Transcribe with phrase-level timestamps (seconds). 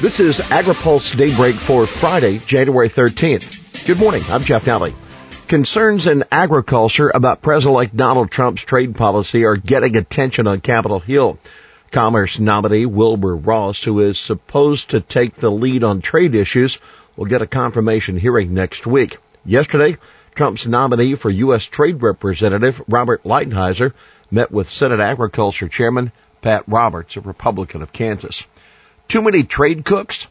[0.00, 3.86] This is AgriPulse Daybreak for Friday, January 13th.
[3.86, 4.22] Good morning.
[4.30, 4.94] I'm Jeff Nalley.
[5.46, 11.38] Concerns in agriculture about President-elect Donald Trump's trade policy are getting attention on Capitol Hill.
[11.90, 16.78] Commerce nominee Wilbur Ross, who is supposed to take the lead on trade issues,
[17.14, 19.18] will get a confirmation hearing next week.
[19.44, 19.98] Yesterday,
[20.34, 21.66] Trump's nominee for U.S.
[21.66, 23.92] Trade Representative Robert Lighthizer
[24.30, 26.10] met with Senate Agriculture Chairman
[26.40, 28.44] Pat Roberts, a Republican of Kansas.
[29.10, 30.28] Too many trade cooks?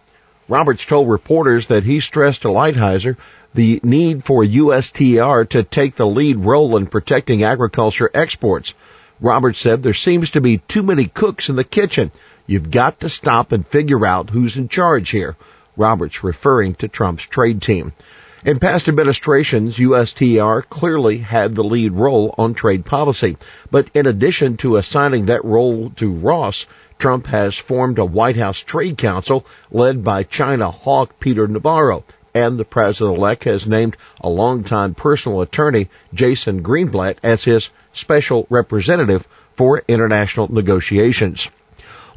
[0.48, 3.18] Roberts told reporters that he stressed to Lighthizer
[3.54, 8.74] the need for USTR to take the lead role in protecting agriculture exports.
[9.20, 12.10] Roberts said there seems to be too many cooks in the kitchen.
[12.48, 15.36] You've got to stop and figure out who's in charge here.
[15.76, 17.92] Roberts referring to Trump's trade team.
[18.46, 23.36] In past administrations, USTR clearly had the lead role on trade policy.
[23.70, 26.66] But in addition to assigning that role to Ross,
[27.00, 32.04] Trump has formed a White House Trade Council led by China hawk Peter Navarro,
[32.34, 39.26] and the president-elect has named a longtime personal attorney, Jason Greenblatt, as his special representative
[39.56, 41.48] for international negotiations.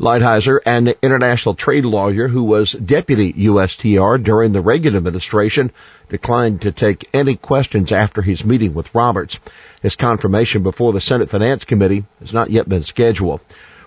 [0.01, 5.71] Lighthizer, an international trade lawyer who was deputy USTR during the Reagan administration,
[6.09, 9.39] declined to take any questions after his meeting with Roberts.
[9.81, 13.43] His confirmation before the Senate Finance Committee has not yet been scheduled.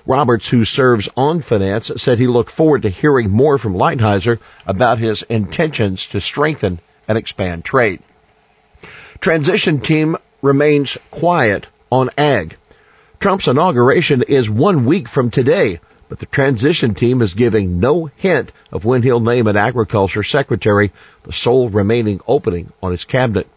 [0.05, 4.99] Roberts, who serves on finance, said he looked forward to hearing more from Lighthizer about
[4.99, 8.01] his intentions to strengthen and expand trade.
[9.19, 12.57] Transition team remains quiet on ag.
[13.19, 18.51] Trump's inauguration is one week from today, but the transition team is giving no hint
[18.71, 20.91] of when he'll name an agriculture secretary,
[21.23, 23.47] the sole remaining opening on his cabinet.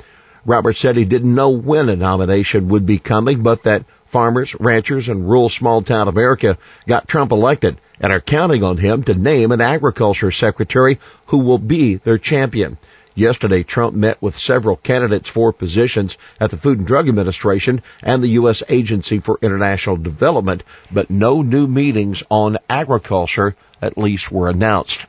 [0.47, 5.09] Roberts said he didn't know when a nomination would be coming, but that farmers, ranchers,
[5.09, 9.53] and rural small town America got Trump elected and are counting on him to name
[9.53, 12.79] an agriculture secretary who will be their champion.
[13.15, 18.23] Yesterday, Trump met with several candidates for positions at the Food and Drug Administration and
[18.23, 18.63] the U.S.
[18.69, 25.05] Agency for International Development, but no new meetings on agriculture, at least, were announced.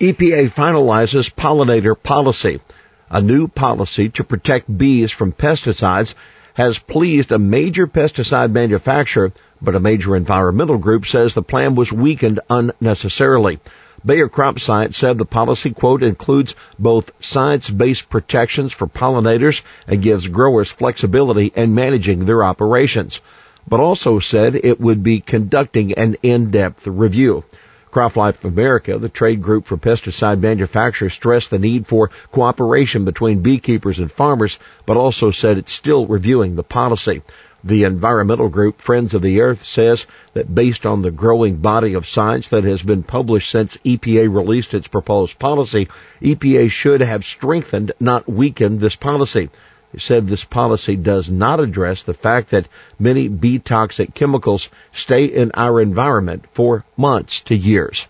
[0.00, 2.60] EPA finalizes pollinator policy.
[3.08, 6.14] A new policy to protect bees from pesticides
[6.58, 9.30] has pleased a major pesticide manufacturer,
[9.62, 13.60] but a major environmental group says the plan was weakened unnecessarily.
[14.04, 20.26] Bayer Crop Science said the policy, quote, includes both science-based protections for pollinators and gives
[20.26, 23.20] growers flexibility in managing their operations,
[23.68, 27.44] but also said it would be conducting an in-depth review.
[27.90, 33.98] CropLife America, the trade group for pesticide manufacturers, stressed the need for cooperation between beekeepers
[33.98, 37.22] and farmers, but also said it's still reviewing the policy.
[37.64, 42.06] The environmental group Friends of the Earth says that based on the growing body of
[42.06, 45.88] science that has been published since EPA released its proposed policy,
[46.22, 49.50] EPA should have strengthened, not weakened this policy.
[49.96, 52.68] Said this policy does not address the fact that
[52.98, 58.06] many bee toxic chemicals stay in our environment for months to years.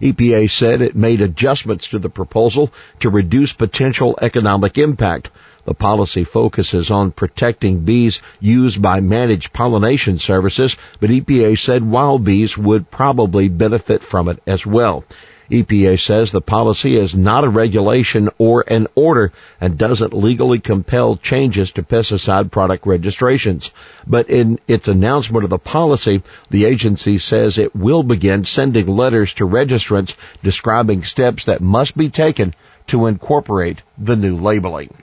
[0.00, 5.30] EPA said it made adjustments to the proposal to reduce potential economic impact.
[5.64, 12.24] The policy focuses on protecting bees used by managed pollination services, but EPA said wild
[12.24, 15.04] bees would probably benefit from it as well.
[15.52, 21.16] EPA says the policy is not a regulation or an order and doesn't legally compel
[21.16, 23.70] changes to pesticide product registrations.
[24.06, 29.34] But in its announcement of the policy, the agency says it will begin sending letters
[29.34, 32.54] to registrants describing steps that must be taken
[32.86, 34.94] to incorporate the new labeling.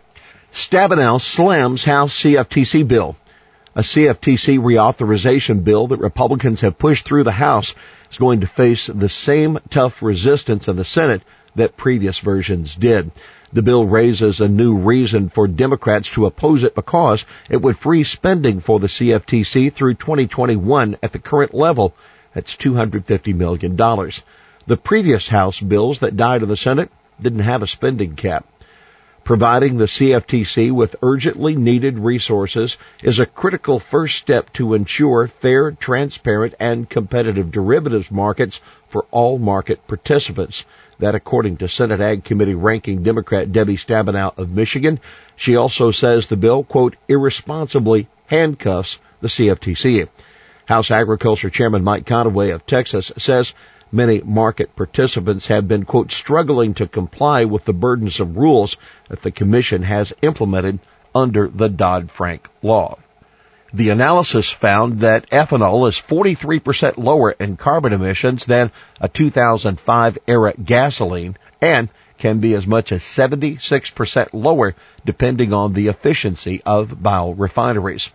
[0.52, 3.16] Stabenow slams House CFTC bill.
[3.76, 7.76] A CFTC reauthorization bill that Republicans have pushed through the House
[8.12, 11.22] is going to face the same tough resistance in the Senate
[11.56, 13.12] that previous versions did.
[13.52, 18.04] The bill raises a new reason for Democrats to oppose it because it would free
[18.04, 21.96] spending for the CFTC through 2021 at the current level.
[22.34, 23.76] That's $250 million.
[23.76, 28.46] The previous House bills that died in the Senate didn't have a spending cap.
[29.30, 35.70] Providing the CFTC with urgently needed resources is a critical first step to ensure fair,
[35.70, 40.66] transparent, and competitive derivatives markets for all market participants.
[40.98, 45.00] That according to Senate Ag Committee ranking Democrat Debbie Stabenow of Michigan.
[45.36, 50.10] She also says the bill, quote, irresponsibly handcuffs the CFTC.
[50.66, 53.54] House Agriculture Chairman Mike Conaway of Texas says
[53.92, 58.78] Many market participants have been, quote, struggling to comply with the burdensome rules
[59.10, 60.80] that the Commission has implemented
[61.16, 62.98] under the Dodd-Frank law.
[63.74, 70.54] The analysis found that ethanol is 43% lower in carbon emissions than a 2005 era
[70.54, 74.76] gasoline and can be as much as 76% lower
[75.06, 78.10] depending on the efficiency of biorefineries.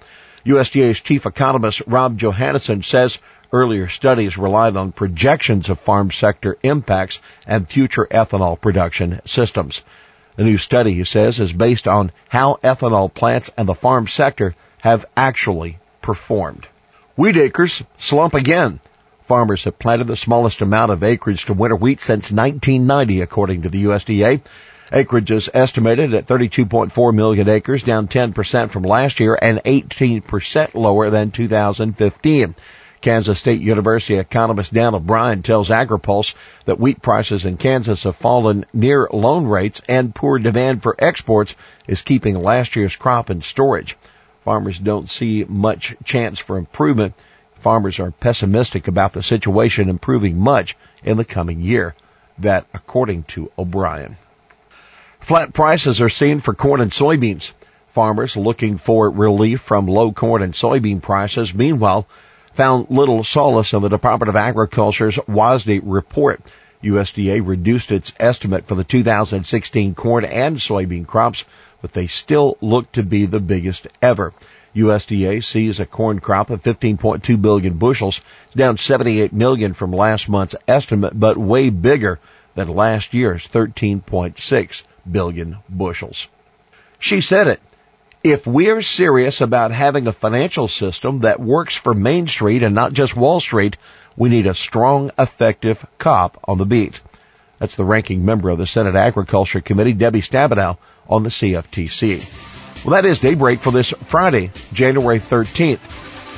[0.44, 3.18] USDA's chief economist Rob Johansson says
[3.52, 9.82] earlier studies relied on projections of farm sector impacts and future ethanol production systems.
[10.36, 14.54] The new study, he says, is based on how ethanol plants and the farm sector
[14.78, 16.66] have actually performed.
[17.16, 18.80] Wheat acres slump again.
[19.22, 23.68] Farmers have planted the smallest amount of acreage to winter wheat since 1990, according to
[23.68, 24.42] the USDA.
[24.92, 31.08] Acreage is estimated at 32.4 million acres, down 10% from last year and 18% lower
[31.08, 32.54] than 2015.
[33.04, 36.32] Kansas State University economist Dan O'Brien tells AgriPulse
[36.64, 41.54] that wheat prices in Kansas have fallen near loan rates and poor demand for exports
[41.86, 43.94] is keeping last year's crop in storage.
[44.42, 47.12] Farmers don't see much chance for improvement.
[47.60, 51.94] Farmers are pessimistic about the situation improving much in the coming year.
[52.38, 54.16] That according to O'Brien.
[55.20, 57.52] Flat prices are seen for corn and soybeans.
[57.88, 62.06] Farmers looking for relief from low corn and soybean prices, meanwhile,
[62.54, 66.40] found little solace in the Department of Agriculture's WASDE report.
[66.82, 71.44] USDA reduced its estimate for the 2016 corn and soybean crops
[71.84, 74.32] but they still look to be the biggest ever.
[74.74, 78.22] USDA sees a corn crop of 15.2 billion bushels,
[78.56, 82.18] down 78 million from last month's estimate, but way bigger
[82.54, 86.26] than last year's 13.6 billion bushels.
[86.98, 87.60] She said it.
[88.24, 92.94] If we're serious about having a financial system that works for Main Street and not
[92.94, 93.76] just Wall Street,
[94.16, 97.02] we need a strong, effective cop on the beat.
[97.58, 102.82] That's the ranking member of the Senate Agriculture Committee, Debbie Stabenow, on the CFTC.
[102.82, 105.80] Well, that is Daybreak for this Friday, January 13th.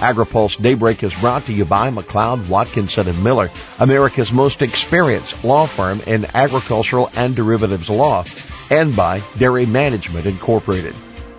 [0.00, 3.48] AgriPulse Daybreak is brought to you by McLeod, Watkinson and Miller,
[3.78, 8.24] America's most experienced law firm in agricultural and derivatives law,
[8.72, 10.96] and by Dairy Management Incorporated.